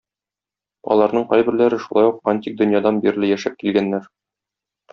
Аларның 0.95 1.27
кайберләре 1.33 1.79
шулай 1.83 2.09
ук 2.13 2.31
антик 2.33 2.57
дөньядан 2.63 2.99
бирле 3.05 3.31
яшәп 3.35 3.61
килгәннәр. 3.61 4.09